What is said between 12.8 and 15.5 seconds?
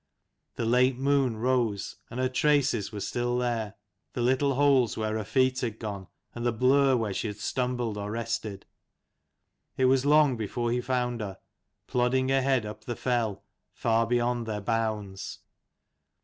the fell, far beyond their bounds.